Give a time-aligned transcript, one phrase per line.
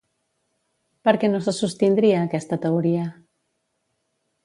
[1.09, 3.07] Per què no se sostindria aquesta teoria?